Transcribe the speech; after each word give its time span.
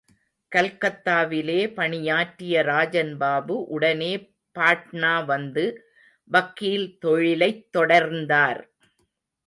கல்கத்தாவிலே 0.51 1.73
பணியாற்றிய 1.73 2.63
ராஜன்பாபு 2.63 3.57
உடனே 3.67 4.33
பாட்னா 4.59 5.25
வந்து 5.25 5.65
வக்கீல் 6.31 6.97
தொழிலைத் 6.99 7.67
தொடர்ந்தார். 7.77 8.61